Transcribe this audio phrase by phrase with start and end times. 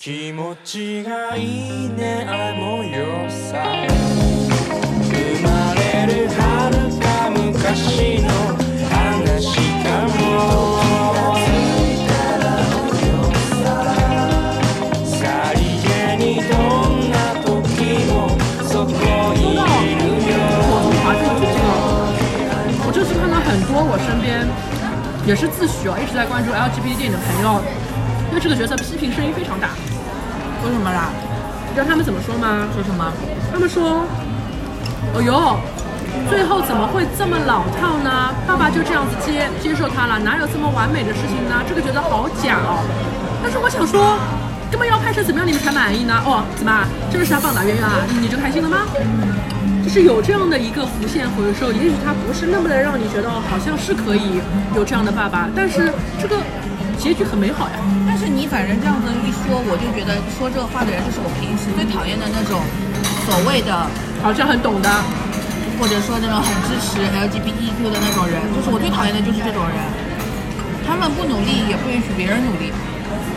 [0.00, 3.63] 気持ちがいいねあの夜さ
[5.03, 8.29] 生まれる遥か昔の
[8.89, 10.17] 話かも
[15.05, 16.51] さりげにど
[16.89, 17.15] んな
[17.45, 17.47] 時
[18.09, 18.11] も
[18.67, 18.89] そこ
[19.35, 20.01] にいる
[20.31, 20.33] よ
[21.05, 21.63] 我从华剧去这个，
[22.87, 24.27] 我这次看到很多我身边
[25.27, 27.61] 也是自诩啊一直在关注 LGBT 电影的朋友，
[28.31, 29.69] 对这个角色批评声音非常大。
[30.63, 31.11] 为什么啦？
[31.67, 32.67] 你知道他们怎么说吗？
[32.73, 33.11] 说什么？
[33.51, 34.05] 他们说
[35.13, 35.59] ：“哦哟，
[36.29, 38.31] 最后怎么会这么老套呢？
[38.47, 41.59] 爸爸就这样子接接受他了，哪有这么完美的事情呢？
[41.67, 42.79] 这个觉得好假哦。”
[43.43, 44.17] 但是我想说，
[44.69, 46.15] 根本要拍成怎么样你们才满意呢？
[46.25, 46.87] 哦，怎么啊？
[47.11, 48.05] 这个是他棒打鸳鸯啊？
[48.21, 48.87] 你就开心了吗？
[49.83, 54.39] 就是有这样的一个浮现回收，也许他不是那么的让你觉得哦好像是可以
[54.75, 55.91] 有这样的爸爸，但是
[56.21, 56.37] 这个
[57.01, 57.81] 结局很美好呀。
[58.05, 62.61] 但是你反正这样子一说，我就觉得说这话的人就是我平时最讨厌的那种
[63.25, 63.73] 所谓的，
[64.21, 64.87] 好像很懂的，
[65.81, 69.81] 或者说那种很支持 LGBTQ 的那种人，就是我最讨厌的就是这种人。
[70.85, 72.69] 他们不努力，也不允许别人努力。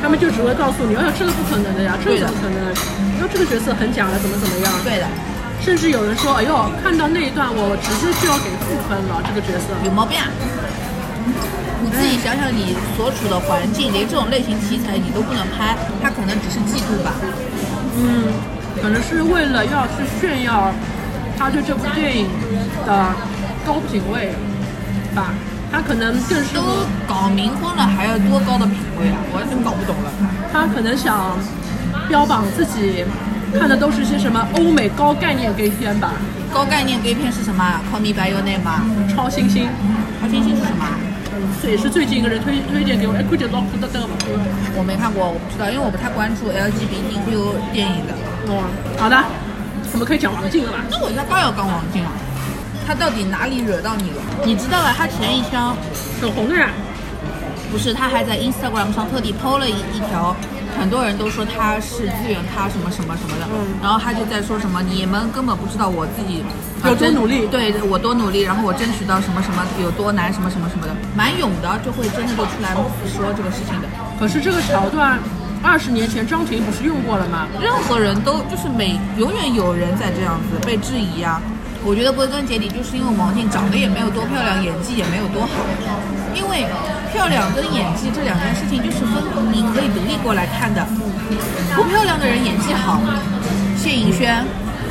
[0.04, 2.60] 他们就只会告诉你，哎呀，这个不可能的呀，这个不可能，
[3.16, 4.68] 然后这个角色很假的，怎么怎么样。
[4.84, 5.08] 对的，
[5.64, 6.52] 甚至有人说，哎呦，
[6.84, 9.72] 看到那一段我直接就要给负分了，这个角色。
[9.86, 10.28] 有毛病啊！
[11.84, 17.12] 你自己想想，你所处的环境，连这种类型题材你都不能拍，他可能只是嫉妒吧。
[18.00, 18.24] 嗯，
[18.80, 20.72] 可能是为了要去炫耀
[21.36, 22.26] 他对这部电影
[22.86, 23.12] 的
[23.66, 24.32] 高品位
[25.14, 25.34] 吧，
[25.70, 26.62] 他可能更是都
[27.06, 29.20] 搞冥婚了，还要多高的品位啊！
[29.30, 30.10] 我真搞不懂了。
[30.50, 31.36] 他可能想
[32.08, 33.04] 标榜自己
[33.58, 36.12] 看的都是些什么欧美高概念 gay 片吧，
[36.50, 38.80] 高概念 gay 片是什么？Call me by your name 吗？
[39.14, 39.68] 超新星。
[40.20, 40.86] 超新星是什么？
[41.64, 44.14] 这也是最近一个人推推荐给我，哎，快点老虎的的嘛。
[44.76, 48.12] 我没看过，我不知道，因为我不太关注 LGBTQ 电影的。
[48.52, 48.68] 哦，
[49.00, 49.16] 好的，
[49.94, 50.84] 我们可以讲王静了吧？
[50.90, 52.12] 那我才刚要刚王静啊，
[52.86, 54.20] 他到底哪里惹到你了？
[54.44, 54.92] 你知道了？
[54.92, 55.74] 他前一枪
[56.20, 56.68] 很红的呀。
[57.72, 60.36] 不是，他还在 Instagram 上特地 PO 了一一条，
[60.78, 66.44] 很多人都说他是资源咖什么什么什么的，嗯然后他就在说什么你们根本不知道我自己
[66.84, 72.74] 有多努力对我多努力，然后我争取到什么什么有多难什么什么什么的，蛮勇的，就会真的就出来
[73.06, 73.88] 说这个事情的。
[74.18, 75.18] 可是这个桥段，
[75.62, 77.46] 二十年前张庭不是用过了吗？
[77.60, 81.40] 任何人都就是每永远有人在这样子被质疑啊。
[81.86, 85.48] 我觉得归根结底就是因为王静长得也没有多漂亮，演技也没有多好。
[86.34, 86.66] 因为
[87.14, 90.84] 漂亮跟演技这两件事情就是分你可以独立过来看的。
[91.76, 93.00] 不漂亮的人演技好，
[93.78, 94.44] 谢颖轩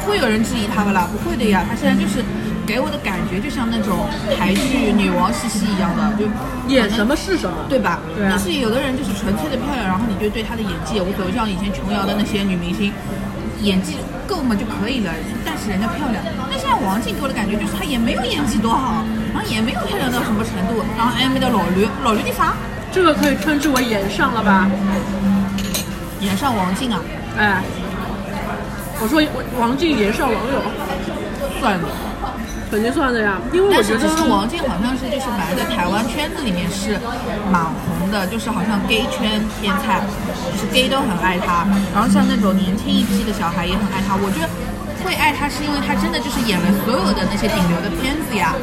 [0.07, 1.06] 会有人质疑他们啦？
[1.12, 2.23] 不会的呀，她现在就是
[2.66, 4.07] 给我的感觉就像那种
[4.39, 6.23] 台剧女王西西一样的，就
[6.73, 7.57] 演什么是什么。
[7.67, 8.00] 对吧？
[8.16, 12.91] 对啊但是有的人就是纯粹的漂亮，然后你就对她的演技也无所谓，像以前琼瑶的那些女明星，
[13.59, 13.95] 演技
[14.25, 15.12] 够嘛就可以了，
[15.45, 16.23] 但是人家漂亮。
[16.50, 19.03] 那现在王静给我的感觉就是她也没有演技多好，
[19.48, 22.54] 也没有漂亮到什么程度，然后暧昧的老驴，老驴的啥？
[22.92, 24.70] 这个可以称之为演上了吧？
[26.20, 27.02] 演上王静啊，
[27.38, 27.62] 哎，
[29.02, 29.22] 我说
[29.59, 30.62] 王静演上网友，
[31.59, 31.88] 算的。
[32.72, 36.98] 肯定算的呀，因为我但觉得王静好像是就是本来在台湾圈子里面是
[37.52, 40.02] 蛮红的，就是好像 gay 圈天菜，
[40.50, 44.18] 就是 gay 都很爱她，然后像那种年轻一批的小孩也很爱她。
[44.18, 44.50] 我觉得
[45.03, 48.56] 会爱他是因为他真的就是演了所有的那些顶流的片子呀，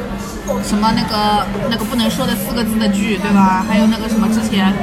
[0.63, 3.63] 什么那个那个不能说的四个字的剧，对吧？
[3.67, 4.73] 还有那个什么之前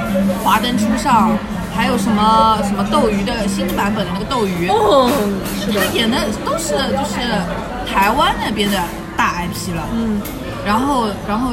[0.43, 1.37] 华灯初上，
[1.77, 5.11] 还有什么什么斗鱼的新版本的那个斗鱼，哦，
[5.61, 7.21] 是的，他演的都是就是
[7.87, 8.79] 台湾那边的
[9.17, 10.21] 大 IP 了，嗯，
[10.65, 11.51] 然后然后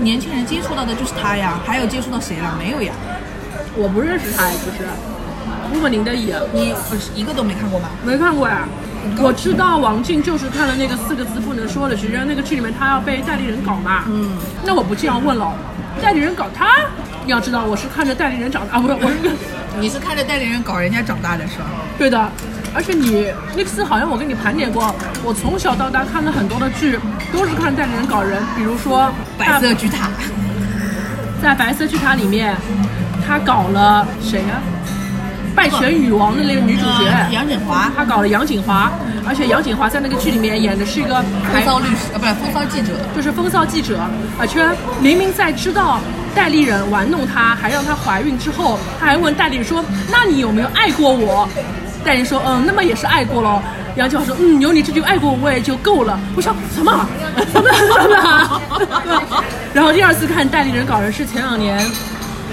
[0.00, 2.54] 年轻人接触到的就是他呀，还有接触到谁了？
[2.58, 2.92] 没有呀，
[3.76, 4.86] 我不认识他，其实。
[5.72, 7.88] 如果您的演，你呃一个都没看过吗？
[8.04, 8.68] 没看过呀。
[9.18, 14.04] 我知道王静就是看了那个四个字不能说的剧，因为那个剧里面她要被代理人搞嘛。
[14.06, 15.52] 嗯，那我不这样问了，
[16.02, 16.66] 代理人搞他？
[17.24, 19.16] 你要知道，我是看着代理人长大，啊，不是，我是
[19.80, 21.66] 你是看着代理人搞人家长大的是吧？
[21.98, 22.30] 对的。
[22.74, 24.94] 而且你那次好像我跟你盘点过，
[25.24, 26.98] 我从小到大看了很多的剧，
[27.32, 30.10] 都是看代理人搞人，比如说白色巨塔，
[31.42, 32.54] 在白色巨塔里面，
[33.26, 34.60] 他搞了谁呀、
[35.56, 38.92] 拜权女王的那个女主角嗯杨锦华她搞了杨锦华，
[39.26, 43.98] 而且杨锦华在那个剧里面演的是一个风骚律师啊，不是风骚记者，就是风骚记者，
[44.38, 44.62] 而且
[45.00, 45.98] 明明在知道
[46.34, 49.82] 代理人玩弄她，还让她怀孕之后，她还问代理人说
[50.12, 51.48] ：“那你有没有爱过我？”
[52.04, 53.62] 代理人说：“嗯，那么也是爱过咯。”
[53.96, 57.08] 杨锦华说：“嗯，有你这句爱过我也就够了。”我想什么？
[57.50, 59.42] 什么什么？
[59.72, 61.80] 然后第二次看代理人搞人是前两年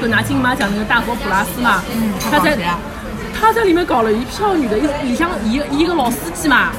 [0.01, 2.57] 就拿金马奖那个大佛普拉斯嘛，嗯他在
[3.43, 6.71] 他在里面搞了一票女的，一里向一一个老司机嘛，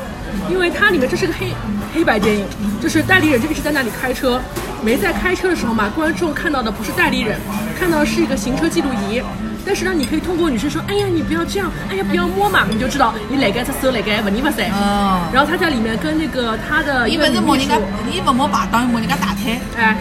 [0.49, 1.53] 因为它里面这是个黑
[1.95, 2.47] 黑白电影，
[2.81, 4.41] 就是代理人就一直在那里开车，
[4.83, 7.39] 没在开车的时候嘛，观众看到的不是代理人，
[7.79, 9.21] 看到的是一个行车记录仪。
[9.67, 14.67] 但是呢，你可以通过女生说，哎呀，你不要这样，哎呀，不要摸嘛，你就知道你哪个只手哪个不泥不塞。
[14.71, 17.77] 哦然后他在里面跟那个他的一伊个女秘书不是摸人家，
[18.11, 19.61] 伊不摸排档，摸人家大腿。
[19.77, 19.99] 哎，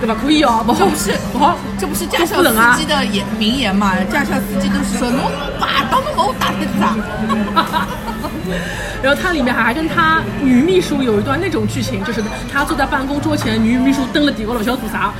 [0.00, 0.16] 对吧？
[0.20, 3.94] 可以哦，不好，不是不好，这不是驾校司机的言名言嘛？
[4.10, 5.30] 驾校司机都是说，侬
[5.60, 7.88] 排档都摸我大腿子啊！
[9.02, 12.22] 然后它里面还跟他女秘书有一段那种剧情，就是
[12.52, 15.12] 他坐在办公桌前，女秘书蹲了地高头晓得做啥。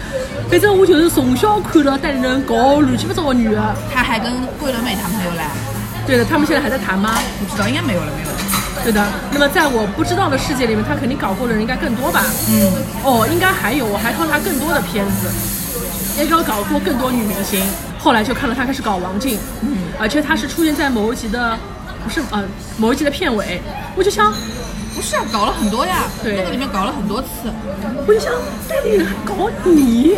[0.51, 3.75] 反正我就是从小看到代理人搞乱七八糟的女的。
[3.93, 5.43] 他还跟桂纶镁谈朋友嘞？
[6.07, 7.15] 对的，他们现在还在谈吗？
[7.41, 8.52] 不知道，应该没有了，没有了。
[8.83, 9.05] 对的。
[9.33, 12.25] 那么在我不知道的世界里面，他肯定搞过的人应该更多吧？
[12.49, 12.73] 嗯，
[13.05, 15.29] 哦，应该还有，我还看到他更多的片子，
[16.19, 17.63] 也搞搞过更多女明星。
[17.99, 21.57] 后来就看到他开始搞王静，嗯，而且他是出现在某一集的，
[22.03, 22.43] 不是呃
[22.77, 23.63] 某一集的片尾，
[23.95, 24.33] 我就想，
[24.95, 27.29] 不是啊，搞了很多呀，对那个里面搞了很多次。
[28.05, 28.33] 我就想
[28.69, 30.17] 代理人还搞你，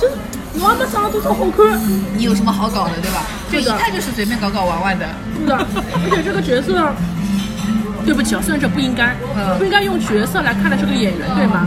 [0.00, 0.14] 就是
[0.60, 1.80] 我还没长得多少好看，
[2.16, 3.24] 你有什么好搞的，对吧？
[3.50, 5.04] 就一看就是随便搞搞玩玩的。
[5.40, 6.92] 是的，而且这个角色。
[8.04, 11.66] 对不起啊，虽然这不应该，嗯不应该用角色来看待这个演员，对吗？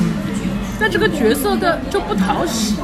[0.80, 2.76] 但这个角色的就不讨喜，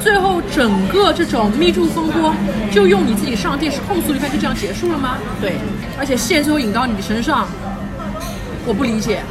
[0.00, 2.32] 最后整个这种 Me Too 风波，
[2.70, 5.18] 就用你自己上电视控诉一番就这样结束了吗？
[5.40, 5.56] 对，
[5.98, 7.48] 而且线最后引到你身上，
[8.64, 9.22] 我不理解，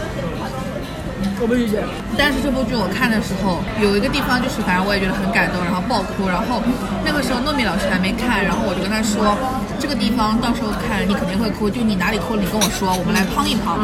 [1.43, 1.83] 我不理解。
[2.15, 6.31] 但是这部剧我看的时候，有一个地方就是，反正我也觉得很感动，然后爆哭。
[6.31, 6.63] 然后
[7.03, 9.35] 那个时候糯米老师还没看，然后我就跟他说，
[9.75, 13.75] 这个地方到时候看你肯定会哭，就你哪里哭了你跟我说，我们来碰一帮。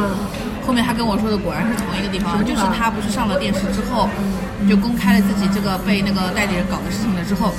[0.63, 4.07] 后面他跟我说的果然是同一个地方，就是他不是上了电视之后，
[4.63, 7.51] 就公开了自己这个被那个代理人搞的事情了之后。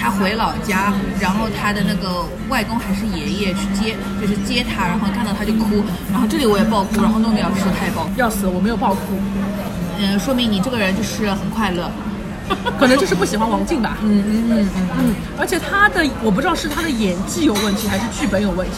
[0.00, 9.20] 他回老家，然后他的那个外公还是爷爷去接，就是接他，然后看到他就哭，然后这里我也爆哭，然后糯米老师说他也爆哭，要死，我没有爆哭，
[9.98, 11.90] 嗯，说明你这个人就是很快乐。
[12.80, 13.96] 可能就是不喜欢王静吧。
[14.02, 18.74] 嗯嗯嗯嗯，嗯，而且他的我不知道是他的演技有问题还是剧本有问题。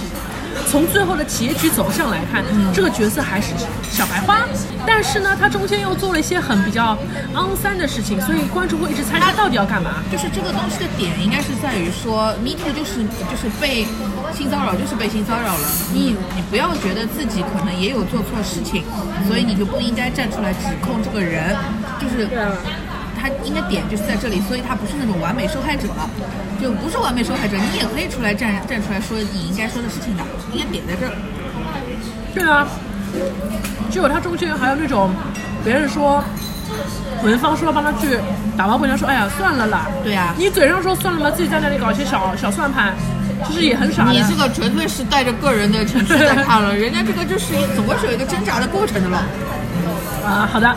[0.72, 2.42] 从最后的结局走向来看，
[2.72, 3.52] 这个角色还是
[3.90, 4.38] 小白花，
[4.86, 6.96] 但是呢，他中间又做了一些很比较
[7.34, 10.02] 肮三的事情，所以观众会一直猜他到底要干嘛。
[10.10, 13.84] 就是这个东西的点应该是在于说，me too 就是就是被
[14.32, 15.68] 性骚扰，就是被性骚扰了。
[15.92, 18.82] 你你不要觉得自己可能也有做错事情，
[19.28, 21.54] 所以你就不应该站出来指控这个人，
[22.00, 22.26] 就是
[23.22, 25.86] 他应该点就是在这里，所以他不是那种完美受害者，
[26.60, 31.12] 就不是完美受害者，你也可以出来站站出来说你应该说的事情的，应该点在这儿。
[32.34, 32.66] 对啊，
[33.92, 35.14] 只有他中间还有那种
[35.64, 36.22] 别人说。
[37.22, 38.18] 文芳说要帮他去
[38.56, 39.86] 打包回家，说哎呀算了啦。
[40.02, 42.94] 对啊你嘴上说算了嘛，自己在那里搞一些小小算盘，
[43.46, 44.12] 其实也很傻的。
[44.12, 49.22] 你这个纯粹是带着个人的情绪在看了， 人家这个就是总归是有一个挣扎的过程的了。
[50.24, 50.74] 啊，好的。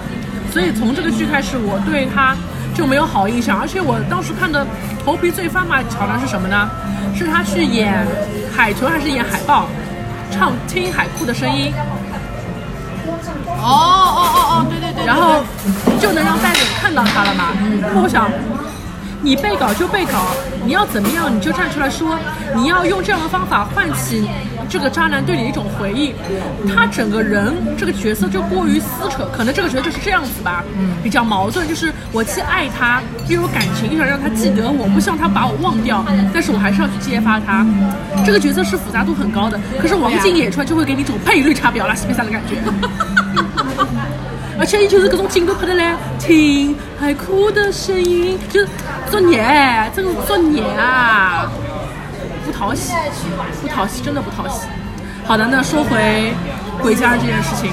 [0.55, 2.33] 所以从这个剧开始，我对他
[2.73, 4.65] 就没有好印象，而且我当时看的
[5.03, 6.69] 头皮最发麻的桥段是什么呢？
[7.13, 8.07] 是他去演
[8.55, 9.67] 海豚还是演海豹，
[10.31, 11.73] 唱《听海哭的声音》，
[13.59, 15.43] 哦哦哦哦，对对对，然后
[15.99, 17.51] 就能让代理看到他了嘛。
[17.81, 18.31] 那么我想。
[19.21, 20.19] 你被搞就被搞，
[20.65, 22.17] 你要怎么样你就站出来说，
[22.55, 24.27] 你要用这样的方法唤起
[24.67, 26.13] 这个渣男对你的一种回忆。
[26.73, 36.03] 他整个人这个角色就过于撕扯，可能这个角色就是这样子吧，嗯，比较矛盾，就是我既爱他，又有感情，又想让他记得我，不希望他把我忘掉，
[36.33, 37.65] 但是我还是要去揭发他。
[38.25, 42.55] 这个角色是复杂度很高的，可是王静演出来就会给你一种配绿茶婊拉西比萨的感觉。
[44.65, 48.67] 而且伊就是各种镜头拍的嘞，听海哭的声音，就是
[49.11, 49.37] 作孽，
[49.95, 51.47] 这个作孽啊，
[52.43, 52.91] 不讨喜，
[53.61, 54.65] 不讨喜，真的不讨喜。
[55.23, 56.33] 好的，那说回
[56.81, 57.71] 鬼家人这件事情，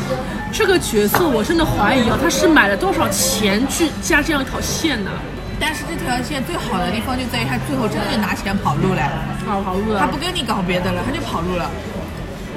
[0.52, 5.10] 这个角色我真的怀疑啊，他是买了多少钱去加这样一条线呢？
[5.58, 10.18] 但是这条线最好的地方就在于他最后真的就拿钱跑路了，啊，跑路了他不！
[10.18, 11.70] 跟你搞别的了，他就跑路了。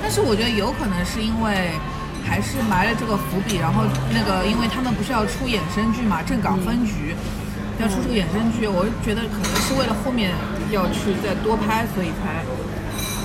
[0.02, 1.72] 但是我觉得有可能是因为
[2.26, 7.16] 还是埋了这个伏笔，然后那个因为他们不是要出衍生剧嘛，正港分局。
[7.78, 10.32] 要出这个衍生剧，我就觉得可能是为了后面
[10.72, 12.40] 要去再多拍，所以才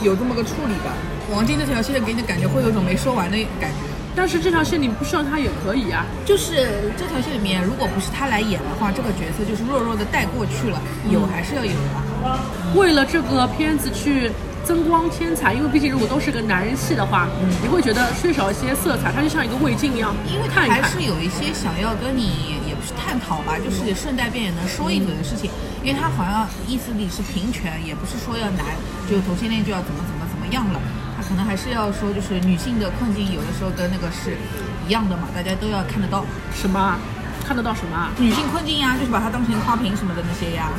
[0.02, 0.90] 有这么个处理吧。
[1.30, 3.86] 王晶这条线给你的感觉会有一种没说完的感觉。
[4.16, 6.04] 但是这条线你不需要他也可以啊。
[6.26, 12.40] 就是这条线里面，如果不是他来演的话，这个角色就是弱弱的带过去了，有还是要有的。
[12.74, 14.32] 为了这个片子去
[14.70, 17.26] 增光添彩，因为毕竟如果都是个男人戏的话，
[17.60, 20.60] 你会觉得缺少一些色彩，它就像一个胃镜一样，因为他。
[20.60, 25.50] 还是有一些想要跟你，也不是探讨吧，就是顺带便也能说一嘴的事情。
[25.82, 28.62] 因为他好像意思里是平权，也不是说要男
[29.10, 30.78] 就同性恋就要怎么怎么怎么样了，
[31.16, 34.38] 他可能还是要说就是女性的困境有的时候跟那个是
[34.86, 36.24] 一样的嘛，大家都要看得到。
[36.54, 36.94] 什么？
[37.42, 38.06] 看得到什么？
[38.16, 40.70] 女性困境呀，就是把它当成花瓶什么的那些呀。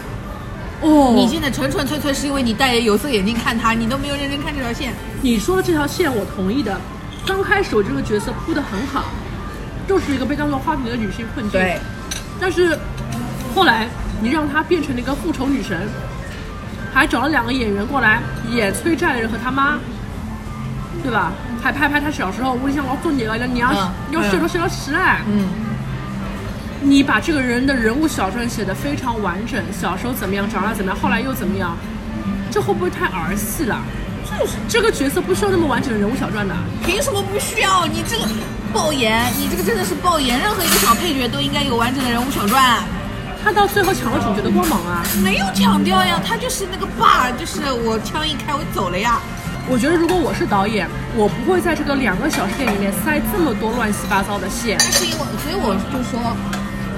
[0.81, 4.93] 哦你现在纯纯粹粹是因为你戴着有色眼镜看他，你都没有认真看这条线。
[5.21, 6.79] 你说的这条线我同意的。
[7.25, 9.05] 刚开始我这个角色铺的很好，
[9.87, 11.61] 就是一个被当做花瓶的女性困境。。
[12.39, 12.75] 但是
[13.53, 13.87] 后来
[14.21, 15.87] 你让她变成了一个复仇女神，
[16.91, 19.77] 还找了两个演员过来演崔战人和他妈，
[21.03, 21.31] 对吧？
[21.61, 25.21] 还拍拍她小时候，我想我要做你了，你要、嗯要学到学到实爱。
[25.27, 25.45] 嗯，
[26.83, 31.77] 你把这个人的人物小传写得非常完整，小时候怎么样，长大怎么样，后来又怎么样，
[32.49, 33.79] 这会不会太儿戏了？
[34.39, 36.55] 就是这个角色不需要那么完整的人物小传的。
[36.83, 37.85] 凭什么不需要？
[37.85, 38.25] 你这个
[38.73, 40.39] 爆言，你这个真的是爆言。
[40.39, 42.79] 任何一个小配角都应该有完整的人物小传。
[43.43, 45.03] 他到最后抢了主角的光芒啊！
[45.23, 49.19] 没有抢掉呀，他就是那个爸，就是我枪一开我走了呀。
[49.67, 54.77] 我觉得如果我是导演，我不会在这个两个小时电影里面塞这么多乱七八糟的线。
[54.79, 56.19] 但是因为，所以我就说，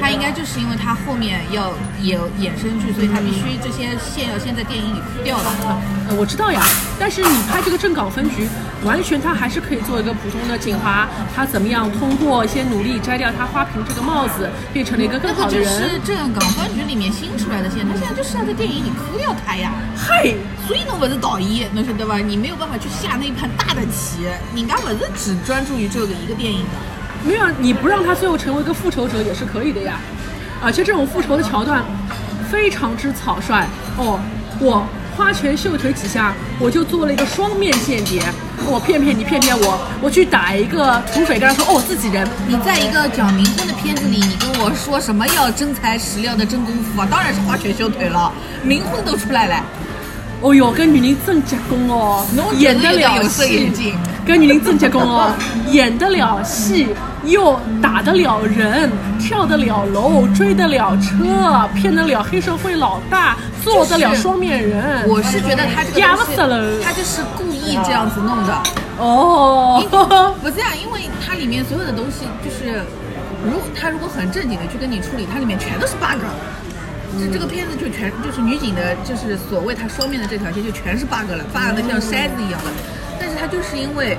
[0.04, 5.46] 他应该就是因为他后面要演衍生剧，所以他必须这些线要先在电影里铺掉的。
[6.10, 6.62] 呃，我知道呀，
[7.00, 8.46] 但是你拍这个正港分局，
[8.84, 15.90] 完全他还是可以做一个普通的警察，他怎么样通过一些努力摘掉他花瓶这个帽子，变成了一个更那个就好的人。
[15.90, 19.72] 是正港分局里面新出来的线，他现在就是要在电影里铺掉他呀。
[19.96, 20.36] 嗨，
[20.68, 22.18] 所以侬不是导演，侬晓得吧？
[22.18, 26.76] 你没有办法去下那一盘大的棋，人家不是只专注于这个一个电影的。
[27.26, 30.00] 没有，你不让他最后成为一个复仇者也是可以的呀。
[30.62, 31.84] 而且这种复仇的桥段
[32.50, 33.66] 非常之草率
[33.98, 34.20] 哦。
[34.60, 34.86] 我
[35.18, 38.24] 花拳绣腿几下，我就做了一个双面间谍，
[38.66, 47.08] 我骗骗你，骗骗我，我去打一个土匪，跟他说哦自己人，你在一个讲冥婚的片子里，你跟我说什么要真材实料的真功夫啊？
[47.10, 48.32] 当然是花拳绣腿了，
[48.66, 49.64] 冥婚都出来了。
[50.44, 52.22] 哦哟，跟女人真结棍哦，
[52.58, 53.96] 演得了戏镜，
[54.26, 55.32] 跟女人真结棍哦，
[55.72, 56.90] 演得了戏，
[57.24, 65.08] 又打得了人，跳得了楼，追得了车，骗得了黑社会老大，做得了双面人。
[65.08, 65.82] 我是觉得他
[66.84, 68.64] 他就是故意这样子弄的。
[69.00, 69.82] 哦，
[70.44, 72.84] 不是啊，因为它里面所有的东西就是，
[73.46, 76.20] 如果他如果很正经的去跟你处理，它里面全都是 bug。
[77.20, 82.72] 这这个片子就全就是女警的，就是所谓她双面的这条线就全是 bug 了，bug 的像筛子一样的。
[83.20, 84.18] 但是她就是因为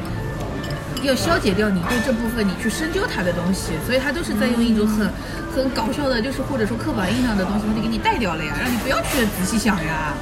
[1.03, 5.11] 要消解掉你对这部分你去深究它的东西，所以她都是在用一种很
[5.55, 10.15] 很搞笑的，就是或者说刻板印象的东西，它就给你带掉了呀，让你不要去仔细想呀。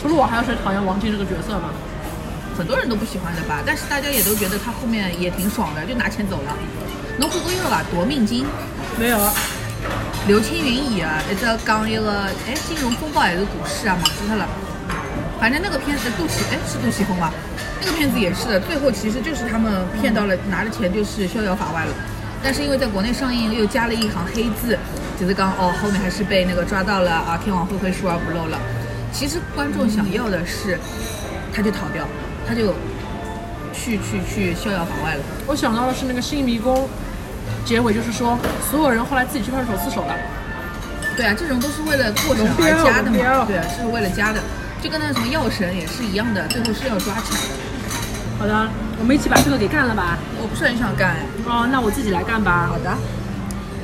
[0.00, 1.70] 除了我，还有谁讨厌王晶这个角色吗？
[2.56, 6.54] 很多人都不喜欢的吧，但是大家也都觉得他后面也挺爽的，就拿钱走了。
[7.18, 8.44] 侬看过一个吧，《夺命金》，
[8.98, 9.18] 没有，
[10.26, 14.48] 刘青云演啊，一只讲一个哎金融风暴还是股市啊，忘记脱了。
[15.38, 17.30] 反正那个片子杜琪哎是杜琪峰吧，
[17.78, 21.94] 那个片子也是的，最后其实就是他们骗到了拿了钱就是逍遥法外了。
[22.42, 24.78] 但是因为在国内上映又加了一行黑字，
[25.20, 28.58] 就是刚哦后面还是被那个抓到了啊，天网恢恢疏而不漏了。
[29.12, 30.78] 其实观众想要的是，
[31.52, 32.02] 他就逃掉，
[32.48, 32.72] 他就
[33.74, 35.20] 去去去逍遥法外了。
[35.46, 36.74] 我想到的是那个《新迷宫》，
[37.64, 38.38] 结尾就是说
[38.70, 40.14] 所有人后来自己去派出所自首了。
[41.16, 44.40] 对啊，这种都是为了过审龙标而加的嘛，对啊，是为了加的，
[44.82, 47.54] 就跟那什么药神也是一样的，最后是要抓起来的。
[48.36, 48.68] 好的，
[48.98, 50.18] 我们一起把这个给干了吧。
[50.42, 51.22] 我不是很想干哎。
[51.46, 52.66] 哦，那我自己来干吧。
[52.68, 52.90] 好的，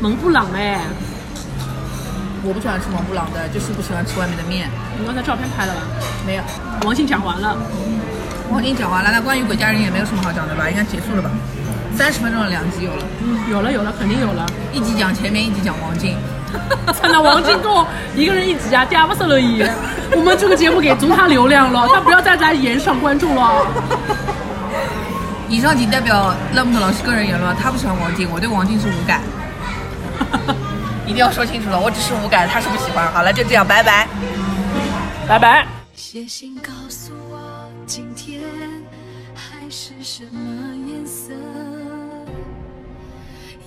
[0.00, 0.80] 蒙布朗哎，
[2.42, 4.68] 我不喜欢吃蒙布朗的，就是不喜欢吃外面的面。
[4.98, 5.80] 你刚才照片拍了吧？
[6.26, 6.42] 没有，
[6.82, 7.56] 王静讲完了，
[8.50, 10.68] 我已经讲完了，那关于鬼家人也没有什么好讲的吧？
[10.68, 11.30] 应该结束了吧？
[11.96, 14.46] 三十分钟的，两集有了，嗯，有了有了，肯定有了。
[14.72, 16.16] 一集讲前面，一集讲王静。
[17.00, 19.62] 看到王晶跟我一个人一集啊，嗲不死了一。
[20.16, 23.66] 我们这个节目给足他流量了，他不要再来延上观众了。
[25.48, 29.20] 以上仅代表勒木的老师个人言论，他不喜欢王晶，我对王晶是无感。
[31.06, 33.10] 一定要说清楚了，我只是无感，他是不喜欢。
[33.12, 34.08] 好了，就这样，拜拜。
[35.28, 35.66] 拜拜。
[35.94, 37.38] 写信告诉我，
[37.86, 38.40] 今天
[39.34, 41.32] 海是什么颜色？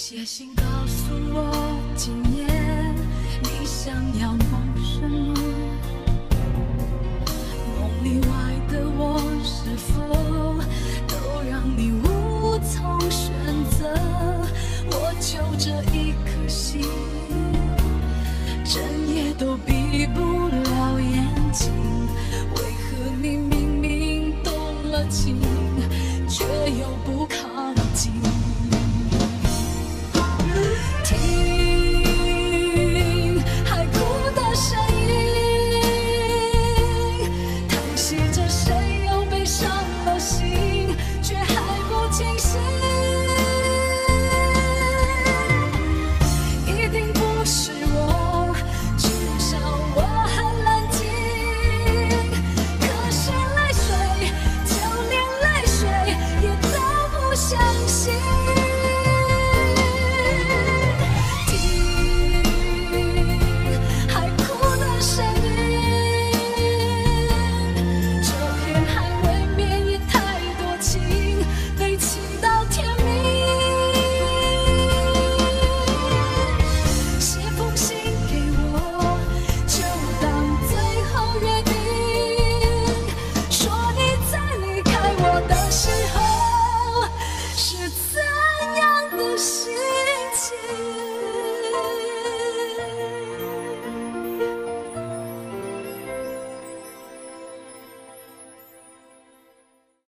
[0.00, 2.46] 写信告诉我今夜
[3.42, 5.34] 你想要梦什么？